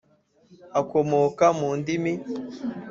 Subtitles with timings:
[0.79, 2.13] akomoka mu ndimi